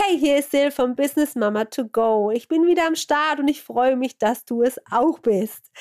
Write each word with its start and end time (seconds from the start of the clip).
Hey, 0.00 0.16
hier 0.16 0.38
ist 0.38 0.52
Sil 0.54 0.70
von 0.70 0.94
Business 0.94 1.34
Mama 1.34 1.64
to 1.64 1.84
Go. 1.84 2.30
Ich 2.30 2.46
bin 2.46 2.64
wieder 2.68 2.86
am 2.86 2.94
Start 2.94 3.40
und 3.40 3.48
ich 3.48 3.64
freue 3.64 3.96
mich, 3.96 4.16
dass 4.16 4.44
du 4.44 4.62
es 4.62 4.80
auch 4.92 5.18
bist. 5.18 5.72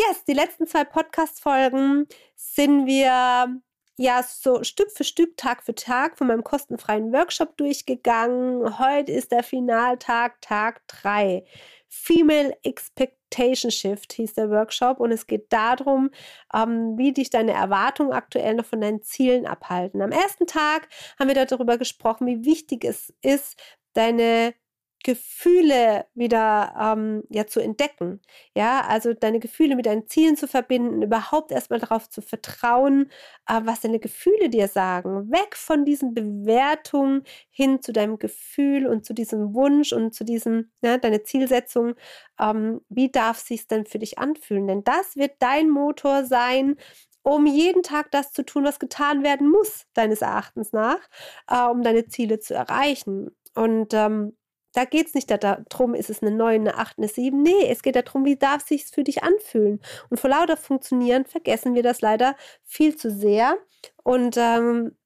Yes, 0.00 0.24
die 0.24 0.32
letzten 0.32 0.66
zwei 0.66 0.84
Podcast-Folgen 0.84 2.06
sind 2.34 2.86
wir 2.86 3.60
ja 3.98 4.22
so 4.26 4.64
Stück 4.64 4.90
für 4.90 5.04
Stück, 5.04 5.36
Tag 5.36 5.62
für 5.62 5.74
Tag 5.74 6.16
von 6.16 6.28
meinem 6.28 6.44
kostenfreien 6.44 7.12
Workshop 7.12 7.58
durchgegangen. 7.58 8.78
Heute 8.78 9.12
ist 9.12 9.32
der 9.32 9.42
Finaltag, 9.42 10.40
Tag 10.40 10.80
3. 10.86 11.44
Female 11.88 12.56
Expectation 12.62 13.70
Shift 13.70 14.12
hieß 14.12 14.34
der 14.34 14.50
Workshop 14.50 15.00
und 15.00 15.12
es 15.12 15.26
geht 15.26 15.52
darum, 15.52 16.10
ähm, 16.54 16.96
wie 16.96 17.12
dich 17.12 17.30
deine 17.30 17.52
Erwartungen 17.52 18.12
aktuell 18.12 18.54
noch 18.54 18.66
von 18.66 18.80
deinen 18.80 19.02
Zielen 19.02 19.46
abhalten. 19.46 20.02
Am 20.02 20.12
ersten 20.12 20.46
Tag 20.46 20.88
haben 21.18 21.28
wir 21.28 21.46
darüber 21.46 21.78
gesprochen, 21.78 22.26
wie 22.26 22.44
wichtig 22.44 22.84
es 22.84 23.12
ist, 23.22 23.60
deine 23.94 24.54
Gefühle 25.04 26.06
wieder 26.14 26.74
ähm, 26.78 27.22
ja 27.30 27.46
zu 27.46 27.60
entdecken. 27.60 28.20
Ja, 28.54 28.82
also 28.86 29.14
deine 29.14 29.38
Gefühle 29.38 29.76
mit 29.76 29.86
deinen 29.86 30.06
Zielen 30.06 30.36
zu 30.36 30.48
verbinden, 30.48 31.02
überhaupt 31.02 31.52
erstmal 31.52 31.78
darauf 31.78 32.08
zu 32.10 32.20
vertrauen, 32.20 33.10
äh, 33.48 33.60
was 33.64 33.80
deine 33.80 34.00
Gefühle 34.00 34.48
dir 34.50 34.68
sagen. 34.68 35.30
Weg 35.30 35.56
von 35.56 35.84
diesen 35.84 36.14
Bewertungen 36.14 37.22
hin 37.50 37.80
zu 37.80 37.92
deinem 37.92 38.18
Gefühl 38.18 38.86
und 38.86 39.04
zu 39.06 39.14
diesem 39.14 39.54
Wunsch 39.54 39.92
und 39.92 40.14
zu 40.14 40.24
diesem, 40.24 40.70
ja, 40.82 40.98
deine 40.98 41.22
Zielsetzung. 41.22 41.94
Ähm, 42.40 42.80
wie 42.88 43.10
darf 43.10 43.38
sich 43.38 43.66
denn 43.68 43.86
für 43.86 43.98
dich 43.98 44.18
anfühlen? 44.18 44.66
Denn 44.66 44.84
das 44.84 45.16
wird 45.16 45.32
dein 45.38 45.70
Motor 45.70 46.24
sein, 46.24 46.76
um 47.22 47.46
jeden 47.46 47.82
Tag 47.82 48.10
das 48.10 48.32
zu 48.32 48.44
tun, 48.44 48.64
was 48.64 48.78
getan 48.78 49.22
werden 49.22 49.50
muss, 49.50 49.84
deines 49.94 50.22
Erachtens 50.22 50.72
nach, 50.72 51.00
äh, 51.48 51.64
um 51.64 51.82
deine 51.82 52.06
Ziele 52.06 52.40
zu 52.40 52.54
erreichen. 52.54 53.30
Und 53.54 53.92
ähm, 53.94 54.36
da 54.72 54.84
geht 54.84 55.08
es 55.08 55.14
nicht 55.14 55.30
darum, 55.30 55.94
ist 55.94 56.10
es 56.10 56.22
eine 56.22 56.30
9, 56.30 56.60
eine 56.60 56.76
8, 56.76 56.98
eine 56.98 57.08
7. 57.08 57.42
Nee, 57.42 57.68
es 57.68 57.82
geht 57.82 57.96
darum, 57.96 58.24
wie 58.24 58.36
darf 58.36 58.62
es 58.62 58.68
sich 58.68 58.84
für 58.86 59.02
dich 59.02 59.22
anfühlen. 59.22 59.80
Und 60.10 60.20
vor 60.20 60.30
lauter 60.30 60.56
Funktionieren 60.56 61.24
vergessen 61.24 61.74
wir 61.74 61.82
das 61.82 62.00
leider 62.00 62.36
viel 62.64 62.96
zu 62.96 63.10
sehr. 63.10 63.56
Und 64.04 64.36
ähm, 64.36 64.96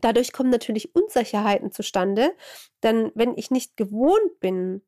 dadurch 0.00 0.32
kommen 0.32 0.50
natürlich 0.50 0.94
Unsicherheiten 0.94 1.72
zustande. 1.72 2.34
Denn 2.82 3.10
wenn 3.14 3.36
ich 3.36 3.50
nicht 3.50 3.76
gewohnt 3.76 4.40
bin, 4.40 4.82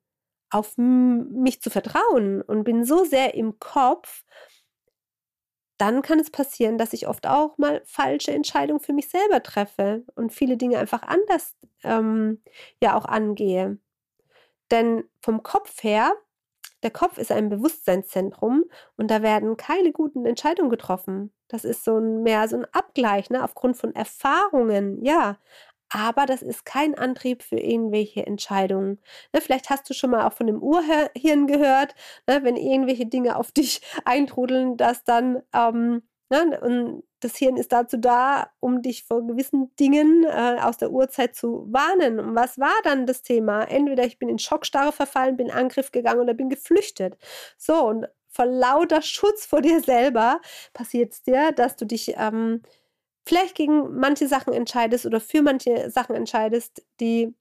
auf 0.49 0.77
mich 0.77 1.61
zu 1.61 1.69
vertrauen 1.69 2.41
und 2.41 2.63
bin 2.63 2.85
so 2.85 3.03
sehr 3.03 3.33
im 3.33 3.59
Kopf, 3.59 4.23
dann 5.77 6.01
kann 6.01 6.19
es 6.19 6.31
passieren, 6.31 6.77
dass 6.77 6.93
ich 6.93 7.07
oft 7.07 7.27
auch 7.27 7.57
mal 7.57 7.81
falsche 7.85 8.31
Entscheidungen 8.31 8.79
für 8.79 8.93
mich 8.93 9.09
selber 9.09 9.43
treffe 9.43 10.05
und 10.15 10.33
viele 10.33 10.57
Dinge 10.57 10.79
einfach 10.79 11.03
anders 11.03 11.55
ähm, 11.83 12.41
ja 12.81 12.95
auch 12.97 13.05
angehe. 13.05 13.77
Denn 14.71 15.03
vom 15.21 15.43
Kopf 15.43 15.83
her, 15.83 16.13
der 16.83 16.91
Kopf 16.91 17.17
ist 17.17 17.31
ein 17.31 17.49
Bewusstseinszentrum 17.49 18.65
und 18.97 19.09
da 19.09 19.21
werden 19.21 19.57
keine 19.57 19.91
guten 19.91 20.25
Entscheidungen 20.25 20.69
getroffen. 20.69 21.33
Das 21.47 21.63
ist 21.65 21.83
so 21.83 21.97
ein, 21.97 22.23
mehr 22.23 22.47
so 22.47 22.57
ein 22.57 22.65
Abgleich, 22.71 23.29
ne, 23.29 23.43
aufgrund 23.43 23.77
von 23.77 23.95
Erfahrungen, 23.95 25.03
ja. 25.03 25.37
Aber 25.89 26.25
das 26.25 26.41
ist 26.41 26.65
kein 26.65 26.97
Antrieb 26.97 27.43
für 27.43 27.57
irgendwelche 27.57 28.25
Entscheidungen. 28.27 28.99
Ne, 29.33 29.41
vielleicht 29.41 29.69
hast 29.69 29.89
du 29.89 29.93
schon 29.93 30.11
mal 30.11 30.27
auch 30.27 30.33
von 30.33 30.47
dem 30.47 30.61
Urhirn 30.61 31.47
gehört, 31.47 31.95
ne, 32.27 32.43
wenn 32.43 32.57
irgendwelche 32.57 33.05
Dinge 33.07 33.37
auf 33.37 33.51
dich 33.51 33.81
eintrudeln, 34.05 34.77
dass 34.77 35.03
dann 35.03 35.41
ähm, 35.53 36.03
Ne? 36.29 36.59
Und 36.61 37.03
das 37.19 37.35
Hirn 37.35 37.57
ist 37.57 37.71
dazu 37.71 37.97
da, 37.97 38.51
um 38.59 38.81
dich 38.81 39.03
vor 39.05 39.25
gewissen 39.25 39.75
Dingen 39.77 40.23
äh, 40.25 40.57
aus 40.61 40.77
der 40.77 40.91
Urzeit 40.91 41.35
zu 41.35 41.65
warnen. 41.71 42.19
Und 42.19 42.35
was 42.35 42.59
war 42.59 42.75
dann 42.83 43.05
das 43.05 43.23
Thema? 43.23 43.63
Entweder 43.63 44.05
ich 44.05 44.19
bin 44.19 44.29
in 44.29 44.39
Schockstarre 44.39 44.91
verfallen, 44.91 45.37
bin 45.37 45.47
in 45.47 45.53
Angriff 45.53 45.91
gegangen 45.91 46.21
oder 46.21 46.33
bin 46.33 46.49
geflüchtet. 46.49 47.17
So, 47.57 47.87
und 47.87 48.07
vor 48.29 48.45
lauter 48.45 49.01
Schutz 49.01 49.45
vor 49.45 49.61
dir 49.61 49.81
selber 49.81 50.41
passiert 50.73 51.13
es 51.13 51.23
dir, 51.23 51.51
dass 51.53 51.75
du 51.75 51.85
dich 51.85 52.13
ähm, 52.17 52.61
vielleicht 53.25 53.55
gegen 53.55 53.97
manche 53.97 54.27
Sachen 54.27 54.53
entscheidest 54.53 55.05
oder 55.05 55.19
für 55.19 55.41
manche 55.41 55.89
Sachen 55.89 56.15
entscheidest, 56.15 56.85
die 56.99 57.33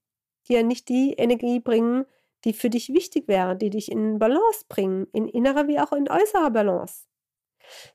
dir 0.49 0.63
nicht 0.63 0.89
die 0.89 1.13
Energie 1.15 1.61
bringen, 1.61 2.07
die 2.45 2.53
für 2.53 2.71
dich 2.71 2.93
wichtig 2.93 3.29
wäre, 3.29 3.57
die 3.57 3.71
dich 3.71 3.91
in 3.91 4.19
Balance 4.19 4.65
bringen, 4.69 5.07
in 5.13 5.29
innerer 5.29 5.69
wie 5.69 5.81
auch 5.81 5.93
in 5.93 6.09
äußerer 6.09 6.51
Balance. 6.51 7.05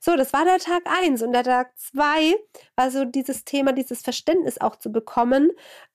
So, 0.00 0.16
das 0.16 0.32
war 0.32 0.44
der 0.44 0.58
Tag 0.58 0.82
1 0.86 1.22
und 1.22 1.32
der 1.32 1.44
Tag 1.44 1.78
2 1.78 2.34
war 2.76 2.90
so 2.90 3.04
dieses 3.04 3.44
Thema, 3.44 3.72
dieses 3.72 4.02
Verständnis 4.02 4.60
auch 4.60 4.76
zu 4.76 4.92
bekommen, 4.92 5.50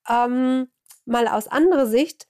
ähm, 0.10 0.72
mal 1.06 1.28
aus 1.28 1.48
anderer 1.48 1.88
Sicht. 1.88 2.28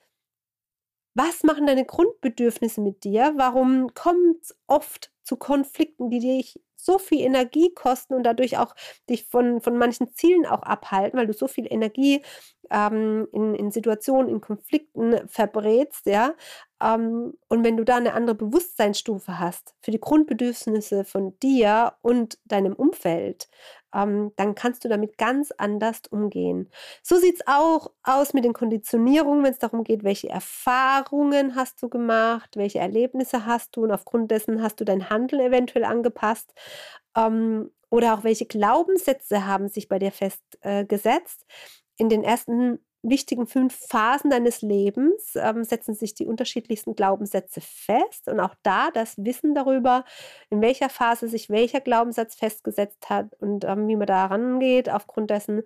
Was 1.13 1.43
machen 1.43 1.65
deine 1.65 1.85
Grundbedürfnisse 1.85 2.79
mit 2.81 3.03
dir? 3.03 3.33
Warum 3.37 3.93
kommt 3.93 4.43
es 4.43 4.55
oft 4.67 5.11
zu 5.23 5.35
Konflikten, 5.35 6.09
die 6.09 6.19
dich 6.19 6.59
so 6.77 6.99
viel 6.99 7.21
Energie 7.21 7.73
kosten 7.73 8.13
und 8.13 8.23
dadurch 8.23 8.57
auch 8.57 8.75
dich 9.09 9.25
von, 9.25 9.61
von 9.61 9.77
manchen 9.77 10.13
Zielen 10.13 10.45
auch 10.45 10.63
abhalten, 10.63 11.19
weil 11.19 11.27
du 11.27 11.33
so 11.33 11.47
viel 11.47 11.67
Energie 11.69 12.23
ähm, 12.71 13.27
in, 13.31 13.55
in 13.55 13.71
Situationen, 13.71 14.29
in 14.29 14.41
Konflikten 14.41 15.27
verbrätst, 15.27 16.05
ja. 16.05 16.33
Ähm, 16.81 17.33
und 17.49 17.63
wenn 17.63 17.77
du 17.77 17.83
da 17.83 17.97
eine 17.97 18.13
andere 18.13 18.35
Bewusstseinsstufe 18.35 19.39
hast 19.39 19.75
für 19.81 19.91
die 19.91 19.99
Grundbedürfnisse 19.99 21.03
von 21.05 21.37
dir 21.39 21.93
und 22.01 22.37
deinem 22.45 22.73
Umfeld, 22.73 23.47
ähm, 23.97 24.31
dann 24.37 24.55
kannst 24.55 24.85
du 24.85 24.89
damit 24.89 25.17
ganz 25.17 25.51
anders 25.57 26.01
umgehen. 26.11 26.69
So 27.03 27.17
sieht 27.17 27.35
es 27.37 27.47
auch 27.47 27.91
aus 28.03 28.33
mit 28.33 28.45
den 28.45 28.53
Konditionierungen, 28.53 29.43
wenn 29.43 29.51
es 29.53 29.59
darum 29.59 29.83
geht, 29.83 30.03
welche 30.03 30.29
Erfahrungen 30.29 31.55
hast 31.55 31.81
du 31.81 31.89
gemacht, 31.89 32.55
welche 32.55 32.79
Erlebnisse 32.79 33.45
hast 33.45 33.75
du 33.75 33.83
und 33.83 33.91
aufgrund 33.91 34.31
dessen 34.31 34.61
hast 34.61 34.79
du 34.79 34.85
dein 34.85 35.09
Handeln 35.09 35.41
eventuell 35.41 35.85
angepasst. 35.85 36.53
Ähm, 37.15 37.71
oder 37.89 38.13
auch 38.13 38.23
welche 38.23 38.45
Glaubenssätze 38.45 39.45
haben 39.47 39.69
sich 39.69 39.87
bei 39.87 39.97
dir 39.99 40.11
festgesetzt. 40.11 41.45
Äh, 41.47 41.53
In 42.03 42.09
den 42.09 42.23
ersten 42.23 42.79
wichtigen 43.09 43.47
fünf 43.47 43.75
Phasen 43.87 44.29
deines 44.29 44.61
Lebens 44.61 45.35
ähm, 45.35 45.63
setzen 45.63 45.93
sich 45.93 46.13
die 46.13 46.25
unterschiedlichsten 46.25 46.95
Glaubenssätze 46.95 47.61
fest 47.61 48.27
und 48.27 48.39
auch 48.39 48.55
da 48.63 48.91
das 48.91 49.15
Wissen 49.17 49.55
darüber, 49.55 50.03
in 50.49 50.61
welcher 50.61 50.89
Phase 50.89 51.27
sich 51.27 51.49
welcher 51.49 51.81
Glaubenssatz 51.81 52.35
festgesetzt 52.35 53.09
hat 53.09 53.33
und 53.39 53.65
ähm, 53.65 53.87
wie 53.87 53.95
man 53.95 54.07
da 54.07 54.25
rangeht, 54.25 54.89
aufgrund 54.89 55.29
dessen 55.29 55.63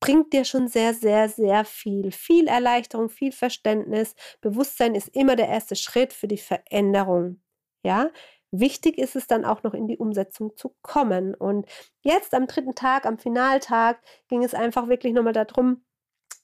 bringt 0.00 0.32
dir 0.32 0.44
schon 0.44 0.68
sehr, 0.68 0.92
sehr, 0.94 1.28
sehr 1.28 1.64
viel. 1.64 2.12
Viel 2.12 2.48
Erleichterung, 2.48 3.08
viel 3.08 3.32
Verständnis. 3.32 4.14
Bewusstsein 4.40 4.94
ist 4.94 5.08
immer 5.08 5.36
der 5.36 5.48
erste 5.48 5.74
Schritt 5.74 6.12
für 6.12 6.28
die 6.28 6.38
Veränderung. 6.38 7.40
Ja, 7.82 8.10
Wichtig 8.52 8.96
ist 8.96 9.16
es 9.16 9.26
dann 9.26 9.44
auch 9.44 9.62
noch 9.64 9.74
in 9.74 9.86
die 9.86 9.98
Umsetzung 9.98 10.56
zu 10.56 10.74
kommen. 10.82 11.34
Und 11.34 11.66
jetzt 12.02 12.32
am 12.32 12.46
dritten 12.46 12.74
Tag, 12.74 13.04
am 13.04 13.18
Finaltag, 13.18 14.00
ging 14.28 14.44
es 14.44 14.54
einfach 14.54 14.88
wirklich 14.88 15.12
nochmal 15.12 15.32
darum, 15.32 15.84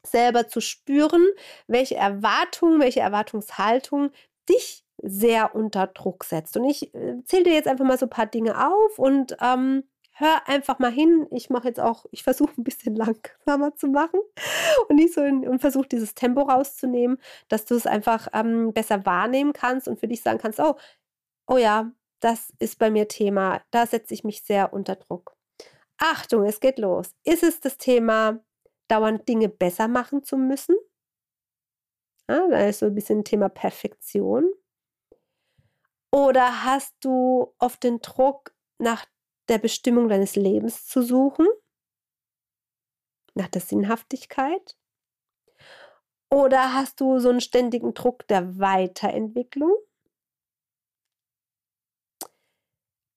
selber 0.07 0.49
zu 0.49 0.61
spüren, 0.61 1.27
welche 1.67 1.97
Erwartungen, 1.97 2.81
welche 2.81 3.01
Erwartungshaltung 3.01 4.11
dich 4.49 4.85
sehr 5.03 5.55
unter 5.55 5.87
Druck 5.89 6.25
setzt. 6.25 6.57
Und 6.57 6.65
ich 6.65 6.95
äh, 6.95 7.23
zähle 7.25 7.45
dir 7.45 7.55
jetzt 7.55 7.69
einfach 7.69 7.85
mal 7.85 7.99
so 7.99 8.07
ein 8.07 8.11
paar 8.11 8.27
Dinge 8.27 8.69
auf 8.69 8.99
und 8.99 9.37
ähm, 9.41 9.85
hör 10.13 10.49
einfach 10.49 10.79
mal 10.79 10.93
hin. 10.93 11.27
Ich 11.31 11.51
mache 11.51 11.69
jetzt 11.69 11.81
auch, 11.81 12.07
ich 12.11 12.23
versuche 12.23 12.53
ein 12.59 12.65
bisschen 12.65 12.95
langsamer 12.97 13.75
zu 13.75 13.89
machen 13.89 14.21
und 14.89 14.97
nicht 14.97 15.15
so 15.15 15.23
in, 15.23 15.47
und 15.47 15.61
versuche 15.61 15.89
dieses 15.89 16.15
Tempo 16.15 16.43
rauszunehmen, 16.43 17.19
dass 17.49 17.65
du 17.65 17.75
es 17.75 17.87
einfach 17.87 18.29
ähm, 18.33 18.73
besser 18.73 19.05
wahrnehmen 19.07 19.53
kannst 19.53 19.89
und 19.89 19.99
für 19.99 20.09
dich 20.09 20.23
sagen 20.23 20.39
kannst, 20.39 20.61
oh, 20.61 20.77
oh 21.47 21.57
ja, 21.57 21.91
das 22.21 22.53
ist 22.59 22.79
bei 22.79 22.91
mir 22.91 23.09
Thema. 23.09 23.63
Da 23.73 23.87
setze 23.87 24.15
ich 24.15 24.23
mich 24.23 24.43
sehr 24.43 24.73
unter 24.73 24.97
Druck. 24.97 25.35
Achtung, 25.99 26.45
es 26.45 26.61
geht 26.61 26.79
los. 26.79 27.15
Ist 27.25 27.43
es 27.43 27.61
das 27.61 27.79
Thema 27.79 28.41
dauernd 28.89 29.29
Dinge 29.29 29.49
besser 29.49 29.89
machen 29.89 30.25
zu 30.25 30.37
müssen. 30.37 30.77
Ja, 32.29 32.49
da 32.49 32.67
ist 32.67 32.81
so 32.81 32.87
ein 32.87 32.95
bisschen 32.95 33.25
Thema 33.25 33.49
Perfektion. 33.49 34.51
Oder 36.11 36.65
hast 36.65 36.95
du 37.01 37.55
oft 37.59 37.83
den 37.83 38.01
Druck, 38.01 38.55
nach 38.79 39.07
der 39.49 39.59
Bestimmung 39.59 40.09
deines 40.09 40.37
Lebens 40.37 40.87
zu 40.87 41.03
suchen? 41.03 41.47
Nach 43.35 43.49
der 43.49 43.63
Sinnhaftigkeit? 43.63 44.77
Oder 46.31 46.75
hast 46.75 47.01
du 47.01 47.19
so 47.19 47.29
einen 47.29 47.41
ständigen 47.41 47.95
Druck 47.95 48.27
der 48.29 48.59
Weiterentwicklung? 48.59 49.75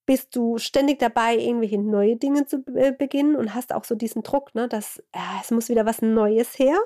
Bist 0.06 0.34
du 0.36 0.58
ständig 0.58 1.00
dabei, 1.00 1.36
irgendwelche 1.36 1.78
neue 1.78 2.16
Dinge 2.16 2.46
zu 2.46 2.64
äh, 2.74 2.92
beginnen 2.92 3.36
und 3.36 3.54
hast 3.54 3.72
auch 3.72 3.84
so 3.84 3.94
diesen 3.94 4.22
Druck, 4.22 4.54
ne, 4.54 4.68
dass 4.68 4.98
äh, 5.12 5.18
es 5.42 5.50
muss 5.50 5.68
wieder 5.68 5.84
was 5.84 6.00
Neues 6.02 6.58
her. 6.58 6.78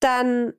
Dann 0.00 0.54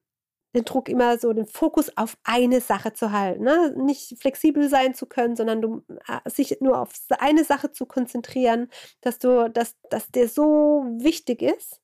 den 0.56 0.66
Druck 0.66 0.90
immer 0.90 1.18
so 1.20 1.32
den 1.34 1.46
Fokus 1.46 1.96
auf 1.98 2.18
eine 2.24 2.62
Sache 2.62 2.94
zu 2.94 3.12
halten, 3.12 3.44
ne? 3.44 3.74
nicht 3.78 4.20
flexibel 4.20 4.68
sein 4.68 4.96
zu 4.96 5.06
können, 5.06 5.36
sondern 5.36 5.62
du, 5.62 5.84
äh, 6.08 6.30
sich 6.30 6.60
nur 6.62 6.80
auf 6.80 6.94
eine 7.20 7.44
Sache 7.44 7.72
zu 7.72 7.86
konzentrieren, 7.86 8.70
dass 9.02 9.20
du, 9.20 9.50
dass, 9.50 9.76
dass 9.90 10.10
der 10.10 10.28
so 10.28 10.86
wichtig 10.98 11.42
ist. 11.42 11.82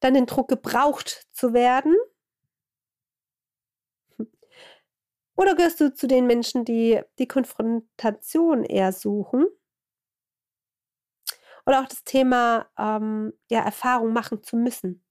Dann 0.00 0.14
den 0.14 0.26
Druck 0.26 0.48
gebraucht 0.48 1.28
zu 1.32 1.52
werden. 1.52 1.94
Oder 5.42 5.56
gehörst 5.56 5.80
du 5.80 5.92
zu 5.92 6.06
den 6.06 6.28
Menschen, 6.28 6.64
die 6.64 7.00
die 7.18 7.26
Konfrontation 7.26 8.62
eher 8.62 8.92
suchen? 8.92 9.46
Oder 11.66 11.80
auch 11.80 11.88
das 11.88 12.04
Thema 12.04 12.68
ähm, 12.78 13.32
ja, 13.50 13.60
Erfahrung 13.60 14.12
machen 14.12 14.44
zu 14.44 14.56
müssen 14.56 15.04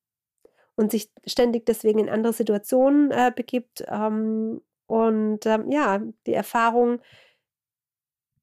und 0.75 0.91
sich 0.91 1.11
ständig 1.27 1.65
deswegen 1.65 1.99
in 1.99 2.09
andere 2.09 2.31
Situationen 2.31 3.11
äh, 3.11 3.33
begibt 3.35 3.83
ähm, 3.87 4.61
und 4.87 5.45
ähm, 5.45 5.69
ja, 5.69 5.99
die 6.25 6.33
Erfahrungen 6.33 7.01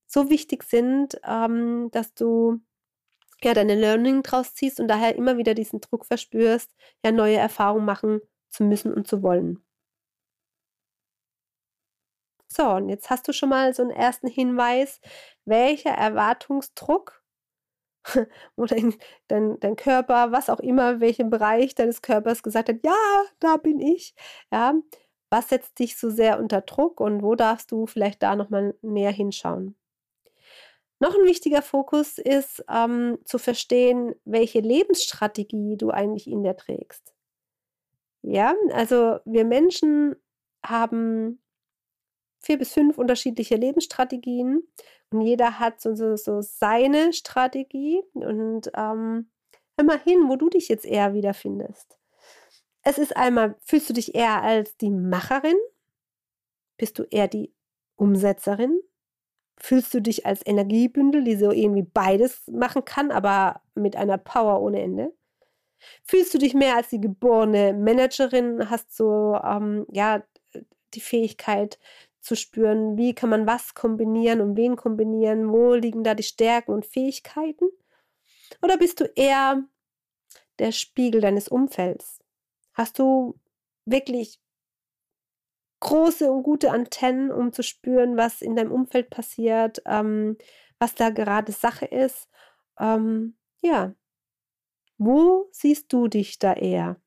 so 0.06 0.28
wichtig 0.28 0.64
sind, 0.64 1.18
ähm, 1.24 1.88
dass 1.90 2.12
du 2.12 2.60
ja 3.42 3.54
deine 3.54 3.76
Learning 3.76 4.22
draus 4.22 4.52
ziehst 4.52 4.78
und 4.78 4.88
daher 4.88 5.16
immer 5.16 5.38
wieder 5.38 5.54
diesen 5.54 5.80
Druck 5.80 6.04
verspürst, 6.04 6.70
ja 7.02 7.12
neue 7.12 7.36
Erfahrungen 7.36 7.86
machen 7.86 8.20
zu 8.50 8.64
müssen 8.64 8.92
und 8.92 9.08
zu 9.08 9.22
wollen. 9.22 9.64
So, 12.48 12.64
und 12.70 12.88
jetzt 12.88 13.10
hast 13.10 13.28
du 13.28 13.32
schon 13.32 13.50
mal 13.50 13.74
so 13.74 13.82
einen 13.82 13.90
ersten 13.90 14.26
Hinweis, 14.26 15.00
welcher 15.44 15.90
Erwartungsdruck 15.90 17.22
oder 18.56 18.76
dein, 19.28 19.60
dein 19.60 19.76
Körper, 19.76 20.32
was 20.32 20.50
auch 20.50 20.60
immer, 20.60 21.00
welchem 21.00 21.30
Bereich 21.30 21.74
deines 21.74 22.02
Körpers 22.02 22.42
gesagt 22.42 22.68
hat, 22.70 22.84
ja, 22.84 22.96
da 23.40 23.56
bin 23.58 23.80
ich. 23.80 24.14
Ja, 24.52 24.74
was 25.30 25.50
setzt 25.50 25.78
dich 25.78 25.98
so 25.98 26.10
sehr 26.10 26.40
unter 26.40 26.62
Druck 26.62 27.00
und 27.00 27.22
wo 27.22 27.34
darfst 27.34 27.70
du 27.70 27.86
vielleicht 27.86 28.22
da 28.22 28.34
nochmal 28.34 28.74
näher 28.82 29.12
hinschauen? 29.12 29.76
Noch 31.00 31.14
ein 31.14 31.26
wichtiger 31.26 31.62
Fokus 31.62 32.18
ist 32.18 32.64
ähm, 32.68 33.18
zu 33.24 33.38
verstehen, 33.38 34.14
welche 34.24 34.60
Lebensstrategie 34.60 35.76
du 35.76 35.90
eigentlich 35.90 36.26
in 36.26 36.42
dir 36.42 36.56
trägst. 36.56 37.14
Ja, 38.22 38.54
also 38.72 39.18
wir 39.24 39.44
Menschen 39.44 40.16
haben 40.66 41.40
vier 42.40 42.58
bis 42.58 42.72
fünf 42.72 42.98
unterschiedliche 42.98 43.56
Lebensstrategien 43.56 44.62
und 45.10 45.20
jeder 45.22 45.58
hat 45.58 45.80
so, 45.80 45.94
so, 45.94 46.16
so 46.16 46.40
seine 46.40 47.12
Strategie 47.12 48.02
und 48.14 48.70
ähm, 48.76 49.30
hin, 50.04 50.28
wo 50.28 50.36
du 50.36 50.48
dich 50.48 50.68
jetzt 50.68 50.84
eher 50.84 51.14
wiederfindest. 51.14 51.98
Es 52.82 52.98
ist 52.98 53.16
einmal, 53.16 53.56
fühlst 53.64 53.88
du 53.88 53.94
dich 53.94 54.14
eher 54.14 54.42
als 54.42 54.76
die 54.76 54.90
Macherin? 54.90 55.56
Bist 56.76 56.98
du 56.98 57.04
eher 57.04 57.28
die 57.28 57.52
Umsetzerin? 57.96 58.80
Fühlst 59.60 59.92
du 59.92 60.00
dich 60.00 60.26
als 60.26 60.46
Energiebündel, 60.46 61.24
die 61.24 61.36
so 61.36 61.50
irgendwie 61.50 61.82
beides 61.82 62.46
machen 62.48 62.84
kann, 62.84 63.10
aber 63.10 63.62
mit 63.74 63.96
einer 63.96 64.18
Power 64.18 64.60
ohne 64.60 64.80
Ende? 64.80 65.12
Fühlst 66.04 66.34
du 66.34 66.38
dich 66.38 66.54
mehr 66.54 66.76
als 66.76 66.88
die 66.88 67.00
geborene 67.00 67.72
Managerin? 67.72 68.70
Hast 68.70 68.96
so 68.96 69.38
ähm, 69.42 69.86
ja 69.92 70.22
die 70.94 71.00
Fähigkeit, 71.00 71.78
zu 72.28 72.36
spüren, 72.36 72.98
wie 72.98 73.14
kann 73.14 73.30
man 73.30 73.46
was 73.46 73.74
kombinieren 73.74 74.40
und 74.42 74.56
wen 74.56 74.76
kombinieren, 74.76 75.50
wo 75.50 75.74
liegen 75.74 76.04
da 76.04 76.14
die 76.14 76.22
Stärken 76.22 76.72
und 76.72 76.84
Fähigkeiten? 76.84 77.68
Oder 78.62 78.76
bist 78.76 79.00
du 79.00 79.04
eher 79.16 79.64
der 80.58 80.72
Spiegel 80.72 81.22
deines 81.22 81.48
Umfelds? 81.48 82.20
Hast 82.74 82.98
du 82.98 83.40
wirklich 83.86 84.40
große 85.80 86.30
und 86.30 86.42
gute 86.42 86.70
Antennen, 86.70 87.30
um 87.30 87.52
zu 87.52 87.62
spüren, 87.62 88.16
was 88.16 88.42
in 88.42 88.56
deinem 88.56 88.72
Umfeld 88.72 89.08
passiert, 89.08 89.80
ähm, 89.86 90.36
was 90.78 90.94
da 90.94 91.08
gerade 91.10 91.52
Sache 91.52 91.86
ist? 91.86 92.28
Ähm, 92.78 93.38
ja, 93.62 93.94
wo 94.98 95.48
siehst 95.52 95.92
du 95.92 96.08
dich 96.08 96.38
da 96.38 96.52
eher? 96.52 97.00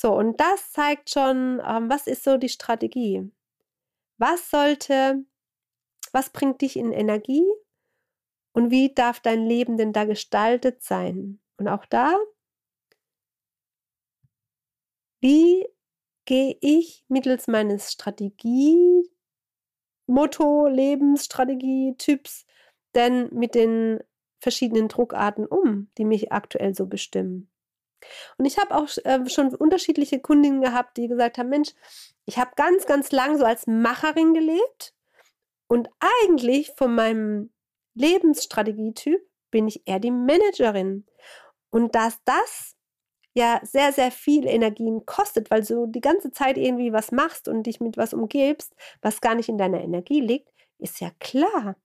So, 0.00 0.14
und 0.14 0.38
das 0.38 0.70
zeigt 0.70 1.10
schon, 1.10 1.60
ähm, 1.66 1.90
was 1.90 2.06
ist 2.06 2.22
so 2.22 2.36
die 2.36 2.48
Strategie? 2.48 3.32
Was 4.18 4.48
sollte, 4.48 5.24
was 6.12 6.30
bringt 6.30 6.60
dich 6.62 6.76
in 6.76 6.92
Energie 6.92 7.44
und 8.52 8.70
wie 8.70 8.94
darf 8.94 9.18
dein 9.20 9.44
Leben 9.44 9.76
denn 9.76 9.92
da 9.92 10.04
gestaltet 10.04 10.84
sein? 10.84 11.40
Und 11.56 11.66
auch 11.66 11.84
da, 11.86 12.16
wie 15.20 15.66
gehe 16.26 16.56
ich 16.60 17.04
mittels 17.08 17.48
meines 17.48 17.92
Strategie, 17.92 19.02
Motto, 20.06 20.66
Lebensstrategie, 20.68 21.94
Typs 21.98 22.46
denn 22.94 23.28
mit 23.32 23.54
den 23.54 24.00
verschiedenen 24.40 24.88
Druckarten 24.88 25.46
um, 25.46 25.90
die 25.98 26.04
mich 26.04 26.30
aktuell 26.32 26.74
so 26.74 26.86
bestimmen? 26.86 27.50
Und 28.36 28.44
ich 28.44 28.58
habe 28.58 28.74
auch 28.74 28.88
äh, 29.04 29.28
schon 29.28 29.54
unterschiedliche 29.54 30.20
Kundinnen 30.20 30.60
gehabt, 30.60 30.96
die 30.96 31.08
gesagt 31.08 31.38
haben, 31.38 31.48
Mensch, 31.48 31.70
ich 32.24 32.38
habe 32.38 32.50
ganz, 32.56 32.86
ganz 32.86 33.12
lang 33.12 33.38
so 33.38 33.44
als 33.44 33.66
Macherin 33.66 34.34
gelebt 34.34 34.94
und 35.68 35.88
eigentlich 36.00 36.72
von 36.76 36.94
meinem 36.94 37.50
Lebensstrategietyp 37.94 39.20
bin 39.50 39.68
ich 39.68 39.86
eher 39.86 39.98
die 39.98 40.10
Managerin. 40.10 41.06
Und 41.70 41.94
dass 41.94 42.18
das 42.24 42.76
ja 43.34 43.60
sehr, 43.62 43.92
sehr 43.92 44.10
viel 44.10 44.46
Energien 44.46 45.04
kostet, 45.06 45.50
weil 45.50 45.64
du 45.64 45.86
die 45.86 46.00
ganze 46.00 46.30
Zeit 46.32 46.58
irgendwie 46.58 46.92
was 46.92 47.12
machst 47.12 47.48
und 47.48 47.64
dich 47.64 47.80
mit 47.80 47.96
was 47.96 48.14
umgibst, 48.14 48.74
was 49.02 49.20
gar 49.20 49.34
nicht 49.34 49.48
in 49.48 49.58
deiner 49.58 49.80
Energie 49.80 50.20
liegt, 50.20 50.48
ist 50.78 51.00
ja 51.00 51.10
klar. 51.20 51.76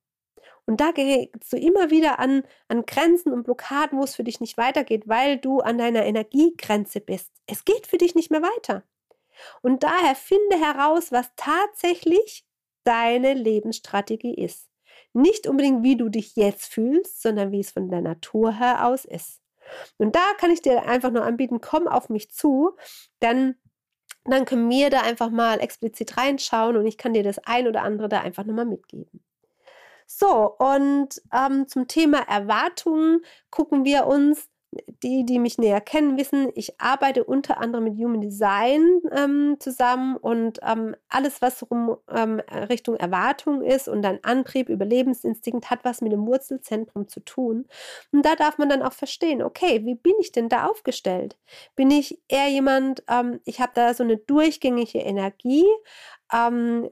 Und 0.66 0.80
da 0.80 0.92
gerätst 0.92 1.52
du 1.52 1.56
immer 1.56 1.90
wieder 1.90 2.18
an, 2.18 2.42
an 2.68 2.86
Grenzen 2.86 3.32
und 3.32 3.44
Blockaden, 3.44 3.98
wo 3.98 4.04
es 4.04 4.16
für 4.16 4.24
dich 4.24 4.40
nicht 4.40 4.56
weitergeht, 4.56 5.06
weil 5.06 5.38
du 5.38 5.60
an 5.60 5.78
deiner 5.78 6.04
Energiegrenze 6.04 7.00
bist. 7.00 7.30
Es 7.46 7.64
geht 7.64 7.86
für 7.86 7.98
dich 7.98 8.14
nicht 8.14 8.30
mehr 8.30 8.42
weiter. 8.42 8.82
Und 9.62 9.82
daher 9.82 10.14
finde 10.14 10.56
heraus, 10.56 11.12
was 11.12 11.30
tatsächlich 11.36 12.46
deine 12.84 13.34
Lebensstrategie 13.34 14.34
ist. 14.34 14.70
Nicht 15.12 15.46
unbedingt, 15.46 15.82
wie 15.82 15.96
du 15.96 16.08
dich 16.08 16.36
jetzt 16.36 16.72
fühlst, 16.72 17.20
sondern 17.20 17.52
wie 17.52 17.60
es 17.60 17.72
von 17.72 17.90
der 17.90 18.00
Natur 18.00 18.52
her 18.52 18.86
aus 18.86 19.04
ist. 19.04 19.40
Und 19.98 20.14
da 20.14 20.24
kann 20.38 20.50
ich 20.50 20.62
dir 20.62 20.86
einfach 20.86 21.10
nur 21.10 21.24
anbieten, 21.24 21.60
komm 21.60 21.88
auf 21.88 22.08
mich 22.08 22.30
zu, 22.30 22.76
denn 23.22 23.56
dann 24.24 24.44
können 24.44 24.70
wir 24.70 24.90
da 24.90 25.02
einfach 25.02 25.30
mal 25.30 25.60
explizit 25.60 26.16
reinschauen 26.16 26.76
und 26.76 26.86
ich 26.86 26.96
kann 26.96 27.12
dir 27.12 27.22
das 27.22 27.38
ein 27.38 27.68
oder 27.68 27.82
andere 27.82 28.08
da 28.08 28.20
einfach 28.20 28.44
nochmal 28.44 28.66
mitgeben. 28.66 29.22
So, 30.16 30.54
und 30.58 31.20
ähm, 31.32 31.66
zum 31.66 31.88
Thema 31.88 32.18
Erwartungen 32.28 33.20
gucken 33.50 33.84
wir 33.84 34.06
uns 34.06 34.48
die, 35.02 35.24
die 35.24 35.38
mich 35.38 35.58
näher 35.58 35.80
kennen, 35.80 36.16
wissen, 36.16 36.50
ich 36.54 36.80
arbeite 36.80 37.24
unter 37.24 37.58
anderem 37.58 37.84
mit 37.84 37.94
Human 37.94 38.20
Design 38.20 39.00
ähm, 39.12 39.56
zusammen 39.58 40.16
und 40.16 40.60
ähm, 40.62 40.96
alles, 41.08 41.42
was 41.42 41.68
rum, 41.70 41.96
ähm, 42.08 42.40
Richtung 42.68 42.96
Erwartung 42.96 43.62
ist 43.62 43.88
und 43.88 44.04
ein 44.04 44.22
Antrieb, 44.24 44.68
Überlebensinstinkt, 44.68 45.70
hat 45.70 45.84
was 45.84 46.00
mit 46.00 46.12
dem 46.12 46.26
Wurzelzentrum 46.26 47.08
zu 47.08 47.20
tun. 47.20 47.66
Und 48.12 48.24
da 48.24 48.34
darf 48.36 48.58
man 48.58 48.68
dann 48.68 48.82
auch 48.82 48.92
verstehen, 48.92 49.42
okay, 49.42 49.84
wie 49.84 49.94
bin 49.94 50.14
ich 50.20 50.32
denn 50.32 50.48
da 50.48 50.66
aufgestellt? 50.66 51.36
Bin 51.76 51.90
ich 51.90 52.20
eher 52.28 52.48
jemand, 52.48 53.02
ähm, 53.08 53.40
ich 53.44 53.60
habe 53.60 53.72
da 53.74 53.94
so 53.94 54.02
eine 54.02 54.16
durchgängige 54.16 54.98
Energie, 54.98 55.66
ähm, 56.32 56.88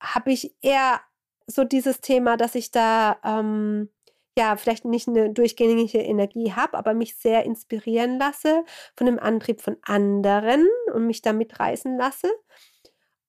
habe 0.00 0.32
ich 0.32 0.54
eher 0.62 1.00
so 1.46 1.64
dieses 1.64 2.00
Thema, 2.00 2.36
dass 2.36 2.54
ich 2.54 2.70
da 2.70 3.18
ähm, 3.24 3.90
ja 4.38 4.56
vielleicht 4.56 4.84
nicht 4.84 5.08
eine 5.08 5.30
durchgängige 5.30 5.98
Energie 5.98 6.52
habe, 6.52 6.76
aber 6.76 6.94
mich 6.94 7.16
sehr 7.16 7.44
inspirieren 7.44 8.18
lasse 8.18 8.64
von 8.96 9.06
dem 9.06 9.18
Antrieb 9.18 9.60
von 9.60 9.76
anderen 9.82 10.66
und 10.92 11.06
mich 11.06 11.22
da 11.22 11.32
mitreißen 11.32 11.96
lasse. 11.96 12.30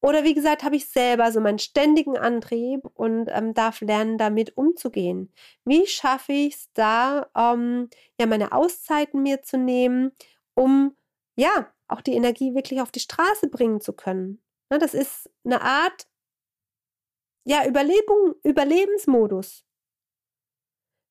Oder 0.01 0.23
wie 0.23 0.35
gesagt, 0.35 0.63
habe 0.63 0.75
ich 0.75 0.87
selber 0.87 1.31
so 1.31 1.41
meinen 1.41 1.59
ständigen 1.59 2.17
Antrieb 2.17 2.81
und 2.93 3.29
ähm, 3.31 3.53
darf 3.53 3.81
lernen, 3.81 4.17
damit 4.17 4.55
umzugehen. 4.55 5.33
Wie 5.65 5.87
schaffe 5.87 6.33
ich 6.33 6.53
es 6.55 6.69
da, 6.73 7.27
ähm, 7.35 7.89
ja, 8.19 8.27
meine 8.27 8.51
Auszeiten 8.51 9.23
mir 9.23 9.41
zu 9.41 9.57
nehmen, 9.57 10.11
um 10.53 10.95
ja 11.35 11.71
auch 11.87 12.01
die 12.01 12.13
Energie 12.13 12.53
wirklich 12.53 12.81
auf 12.81 12.91
die 12.91 12.99
Straße 12.99 13.47
bringen 13.47 13.81
zu 13.81 13.93
können? 13.93 14.41
Ne, 14.69 14.77
das 14.77 14.93
ist 14.93 15.31
eine 15.43 15.61
Art 15.61 16.07
ja, 17.47 17.65
Überlebung, 17.65 18.35
Überlebensmodus. 18.43 19.63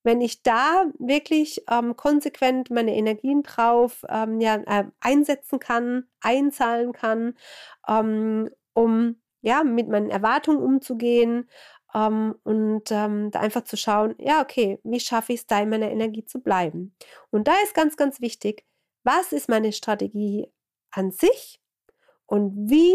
wenn 0.05 0.21
ich 0.21 0.43
da 0.43 0.85
wirklich 0.99 1.65
ähm, 1.69 1.97
konsequent 1.97 2.71
meine 2.71 2.95
Energien 2.97 3.43
drauf 3.43 4.05
ähm, 4.09 4.41
ja, 4.41 4.57
äh, 4.67 4.85
einsetzen 5.01 5.59
kann, 5.59 6.07
einzahlen 6.21 6.93
kann, 6.93 7.35
ähm, 7.89 8.51
um 8.75 9.21
ja, 9.41 9.65
mit 9.65 9.89
meinen 9.89 10.11
Erwartungen 10.11 10.63
umzugehen 10.63 11.49
ähm, 11.95 12.37
und 12.45 12.91
ähm, 12.93 13.31
da 13.33 13.41
einfach 13.41 13.65
zu 13.65 13.77
schauen, 13.77 14.15
ja, 14.19 14.43
okay, 14.43 14.79
wie 14.85 15.01
schaffe 15.01 15.33
ich 15.33 15.41
es 15.41 15.47
da 15.47 15.61
in 15.61 15.71
meiner 15.71 15.91
Energie 15.91 16.25
zu 16.25 16.41
bleiben? 16.41 16.95
Und 17.31 17.49
da 17.49 17.55
ist 17.65 17.75
ganz, 17.75 17.97
ganz 17.97 18.21
wichtig, 18.21 18.65
was 19.05 19.33
ist 19.33 19.49
meine 19.49 19.73
Strategie 19.73 20.53
an 20.91 21.11
sich 21.11 21.61
und 22.27 22.71
wie 22.71 22.95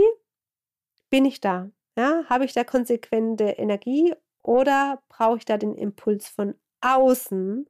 bin 1.09 1.25
ich 1.25 1.41
da? 1.41 1.71
Ja, 2.01 2.23
habe 2.29 2.45
ich 2.45 2.53
da 2.53 2.63
konsequente 2.63 3.43
Energie 3.43 4.11
oder 4.41 5.03
brauche 5.07 5.37
ich 5.37 5.45
da 5.45 5.57
den 5.57 5.75
Impuls 5.75 6.27
von 6.29 6.55
außen, 6.81 7.69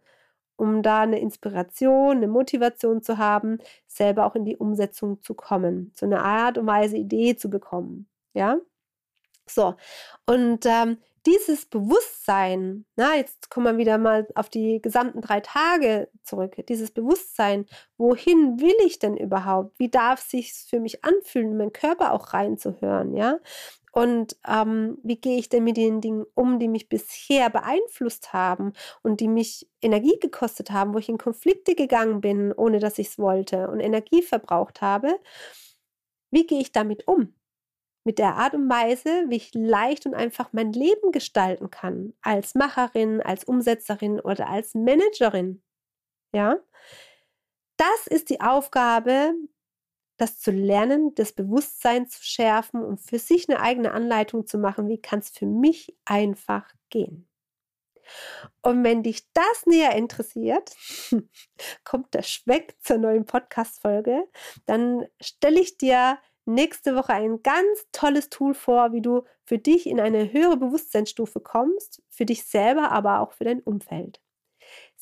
um 0.55 0.83
da 0.83 1.01
eine 1.01 1.19
Inspiration, 1.19 2.15
eine 2.15 2.29
Motivation 2.29 3.01
zu 3.01 3.17
haben, 3.17 3.57
selber 3.87 4.25
auch 4.25 4.35
in 4.35 4.45
die 4.45 4.55
Umsetzung 4.55 5.21
zu 5.21 5.33
kommen, 5.33 5.91
so 5.97 6.05
eine 6.05 6.23
Art 6.23 6.57
und 6.57 6.65
Weise 6.65 6.95
Idee 6.95 7.35
zu 7.35 7.49
bekommen. 7.49 8.07
Ja, 8.33 8.57
so 9.47 9.75
und 10.25 10.65
ähm, 10.65 10.97
dieses 11.25 11.65
Bewusstsein, 11.65 12.85
na, 12.95 13.15
jetzt 13.17 13.49
kommen 13.49 13.65
wir 13.65 13.77
wieder 13.77 13.97
mal 13.97 14.27
auf 14.35 14.49
die 14.49 14.81
gesamten 14.81 15.21
drei 15.21 15.41
Tage 15.41 16.09
zurück, 16.23 16.55
dieses 16.69 16.91
Bewusstsein, 16.91 17.65
wohin 17.97 18.61
will 18.61 18.75
ich 18.85 18.99
denn 18.99 19.17
überhaupt? 19.17 19.77
Wie 19.77 19.89
darf 19.89 20.21
es 20.21 20.31
sich 20.31 20.53
für 20.53 20.79
mich 20.79 21.03
anfühlen, 21.03 21.51
in 21.51 21.57
meinen 21.57 21.73
Körper 21.73 22.13
auch 22.13 22.33
reinzuhören, 22.33 23.13
ja? 23.15 23.39
Und 23.91 24.37
ähm, 24.47 24.97
wie 25.03 25.17
gehe 25.17 25.37
ich 25.37 25.49
denn 25.49 25.65
mit 25.65 25.77
den 25.77 26.01
Dingen 26.01 26.25
um, 26.33 26.59
die 26.59 26.69
mich 26.69 26.87
bisher 26.87 27.49
beeinflusst 27.49 28.33
haben 28.33 28.73
und 29.03 29.19
die 29.19 29.27
mich 29.27 29.69
Energie 29.81 30.17
gekostet 30.19 30.71
haben, 30.71 30.93
wo 30.93 30.97
ich 30.97 31.09
in 31.09 31.17
Konflikte 31.17 31.75
gegangen 31.75 32.21
bin, 32.21 32.53
ohne 32.53 32.79
dass 32.79 32.97
ich 32.99 33.09
es 33.09 33.19
wollte 33.19 33.69
und 33.69 33.79
Energie 33.81 34.21
verbraucht 34.21 34.81
habe? 34.81 35.19
Wie 36.31 36.47
gehe 36.47 36.61
ich 36.61 36.71
damit 36.71 37.07
um? 37.07 37.33
mit 38.03 38.17
der 38.17 38.35
Art 38.35 38.53
und 38.53 38.69
Weise, 38.69 39.25
wie 39.27 39.35
ich 39.35 39.53
leicht 39.53 40.05
und 40.05 40.15
einfach 40.15 40.53
mein 40.53 40.73
Leben 40.73 41.11
gestalten 41.11 41.69
kann, 41.69 42.13
als 42.21 42.55
Macherin, 42.55 43.21
als 43.21 43.43
Umsetzerin 43.43 44.19
oder 44.19 44.49
als 44.49 44.73
Managerin. 44.73 45.61
Ja? 46.33 46.57
Das 47.77 48.07
ist 48.07 48.29
die 48.29 48.41
Aufgabe, 48.41 49.33
das 50.21 50.39
zu 50.39 50.51
lernen, 50.51 51.15
das 51.15 51.33
Bewusstsein 51.33 52.07
zu 52.07 52.23
schärfen 52.23 52.83
und 52.83 52.99
für 52.99 53.17
sich 53.17 53.49
eine 53.49 53.59
eigene 53.59 53.91
Anleitung 53.91 54.45
zu 54.45 54.59
machen, 54.59 54.87
wie 54.87 55.01
kann 55.01 55.19
es 55.19 55.29
für 55.29 55.47
mich 55.47 55.97
einfach 56.05 56.71
gehen. 56.89 57.27
Und 58.61 58.83
wenn 58.83 59.03
dich 59.03 59.31
das 59.33 59.65
näher 59.65 59.95
interessiert, 59.95 60.75
kommt 61.83 62.13
der 62.13 62.21
Schweck 62.21 62.75
zur 62.81 62.97
neuen 62.97 63.25
Podcast-Folge, 63.25 64.27
dann 64.65 65.05
stelle 65.19 65.59
ich 65.59 65.77
dir 65.77 66.19
nächste 66.45 66.95
Woche 66.95 67.13
ein 67.13 67.41
ganz 67.41 67.87
tolles 67.91 68.29
Tool 68.29 68.53
vor, 68.53 68.93
wie 68.93 69.01
du 69.01 69.23
für 69.43 69.57
dich 69.57 69.87
in 69.87 69.99
eine 69.99 70.31
höhere 70.31 70.57
Bewusstseinsstufe 70.57 71.39
kommst, 71.39 72.03
für 72.09 72.25
dich 72.25 72.45
selber, 72.45 72.91
aber 72.91 73.21
auch 73.21 73.31
für 73.33 73.45
dein 73.45 73.61
Umfeld. 73.61 74.20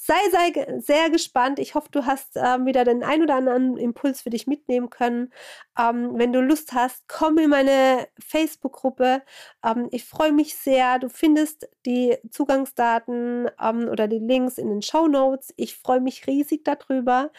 Sei, 0.02 0.16
sei 0.32 0.80
sehr 0.80 1.10
gespannt. 1.10 1.60
Ich 1.60 1.76
hoffe, 1.76 1.90
du 1.92 2.06
hast 2.06 2.38
äh, 2.38 2.66
wieder 2.66 2.86
den 2.86 3.04
ein 3.04 3.22
oder 3.22 3.36
anderen 3.36 3.76
Impuls 3.78 4.22
für 4.22 4.30
dich 4.30 4.48
mitnehmen 4.48 4.90
können. 4.90 5.34
Ähm, 5.78 6.12
wenn 6.16 6.32
du 6.32 6.40
Lust 6.42 6.72
hast, 6.72 7.08
komm 7.10 7.38
in 7.38 7.50
meine 7.50 8.08
Facebook-Gruppe. 8.18 9.22
Ähm, 9.64 9.90
ich 9.92 10.06
freue 10.06 10.32
mich 10.32 10.56
sehr. 10.56 11.00
Du 11.00 11.10
findest 11.10 11.70
die 11.86 12.18
Zugangsdaten 12.32 13.50
ähm, 13.62 13.90
oder 13.90 14.08
die 14.08 14.20
Links 14.20 14.58
in 14.58 14.70
den 14.70 14.82
Show 14.82 15.08
Notes. 15.08 15.54
Ich 15.58 15.76
freue 15.76 16.00
mich 16.00 16.28
riesig 16.28 16.64
darüber. 16.64 17.32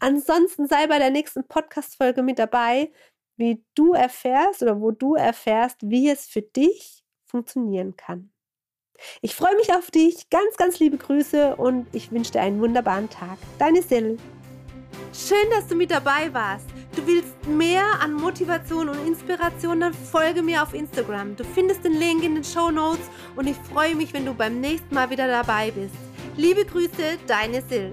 Ansonsten 0.00 0.66
sei 0.66 0.88
bei 0.88 0.98
der 0.98 1.10
nächsten 1.10 1.46
Podcast-Folge 1.46 2.22
mit 2.22 2.40
dabei 2.40 2.90
wie 3.38 3.64
du 3.74 3.92
erfährst 3.94 4.62
oder 4.62 4.80
wo 4.80 4.90
du 4.90 5.14
erfährst, 5.14 5.76
wie 5.82 6.10
es 6.10 6.26
für 6.26 6.42
dich 6.42 7.04
funktionieren 7.24 7.96
kann. 7.96 8.32
Ich 9.20 9.34
freue 9.34 9.54
mich 9.56 9.72
auf 9.72 9.90
dich, 9.90 10.30
ganz, 10.30 10.56
ganz 10.56 10.78
liebe 10.78 10.96
Grüße 10.96 11.56
und 11.56 11.86
ich 11.92 12.10
wünsche 12.12 12.32
dir 12.32 12.40
einen 12.40 12.60
wunderbaren 12.60 13.08
Tag. 13.08 13.38
Deine 13.58 13.82
Sil. 13.82 14.18
Schön, 15.12 15.50
dass 15.50 15.66
du 15.66 15.74
mit 15.74 15.90
dabei 15.90 16.32
warst. 16.32 16.66
Du 16.94 17.06
willst 17.06 17.46
mehr 17.46 17.84
an 18.00 18.12
Motivation 18.12 18.88
und 18.88 19.06
Inspiration, 19.06 19.80
dann 19.80 19.94
folge 19.94 20.42
mir 20.42 20.62
auf 20.62 20.74
Instagram. 20.74 21.36
Du 21.36 21.44
findest 21.44 21.84
den 21.84 21.94
Link 21.94 22.24
in 22.24 22.34
den 22.34 22.44
Show 22.44 22.70
Notes 22.70 23.08
und 23.36 23.46
ich 23.46 23.56
freue 23.72 23.94
mich, 23.94 24.12
wenn 24.12 24.26
du 24.26 24.34
beim 24.34 24.60
nächsten 24.60 24.94
Mal 24.94 25.08
wieder 25.10 25.28
dabei 25.28 25.70
bist. 25.70 25.94
Liebe 26.36 26.64
Grüße, 26.64 27.18
deine 27.26 27.62
Sil. 27.66 27.90